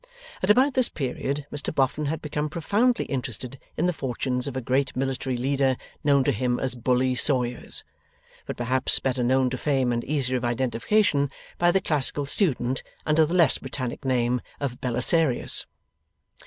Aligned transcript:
At 0.41 0.49
about 0.49 0.73
this 0.73 0.89
period 0.89 1.45
Mr 1.51 1.71
Boffin 1.71 2.07
had 2.07 2.23
become 2.23 2.49
profoundly 2.49 3.05
interested 3.05 3.59
in 3.77 3.85
the 3.85 3.93
fortunes 3.93 4.47
of 4.47 4.57
a 4.57 4.59
great 4.59 4.95
military 4.95 5.37
leader 5.37 5.77
known 6.03 6.23
to 6.23 6.31
him 6.31 6.59
as 6.59 6.73
Bully 6.73 7.13
Sawyers, 7.13 7.83
but 8.47 8.57
perhaps 8.57 8.97
better 8.97 9.21
known 9.23 9.51
to 9.51 9.59
fame 9.59 9.91
and 9.91 10.03
easier 10.03 10.37
of 10.37 10.43
identification 10.43 11.29
by 11.59 11.69
the 11.69 11.81
classical 11.81 12.25
student, 12.25 12.81
under 13.05 13.27
the 13.27 13.35
less 13.35 13.59
Britannic 13.59 14.03
name 14.03 14.41
of 14.59 14.81
Belisarius. 14.81 15.67